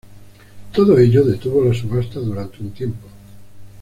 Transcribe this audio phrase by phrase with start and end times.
[0.73, 3.07] Todo ello detuvo la subasta durante un tiempo.